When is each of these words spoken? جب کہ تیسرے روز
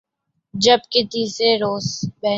جب 0.53 0.79
کہ 0.91 1.01
تیسرے 1.11 1.51
روز 1.57 1.85